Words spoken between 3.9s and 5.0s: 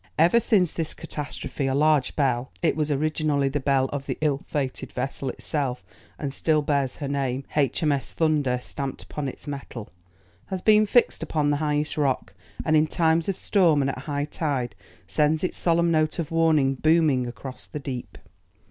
of the ill fated